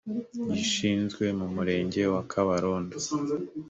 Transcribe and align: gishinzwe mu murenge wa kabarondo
gishinzwe 0.53 1.25
mu 1.39 1.47
murenge 1.55 2.01
wa 2.13 2.21
kabarondo 2.31 2.95